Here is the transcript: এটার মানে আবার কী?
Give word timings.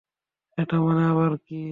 এটার 0.57 0.79
মানে 0.81 1.03
আবার 1.07 1.31
কী? 1.47 1.61